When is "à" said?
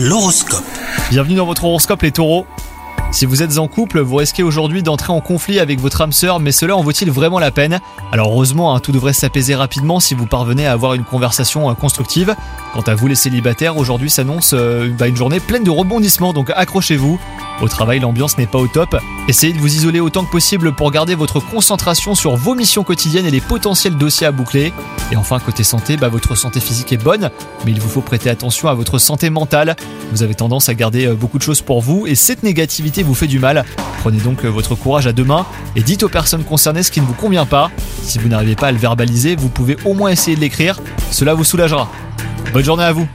10.68-10.72, 12.82-12.94, 24.28-24.32, 28.68-28.74, 30.68-30.74, 35.08-35.12, 38.68-38.72, 42.84-42.92